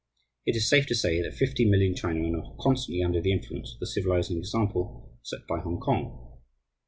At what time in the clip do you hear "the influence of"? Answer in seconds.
3.21-3.79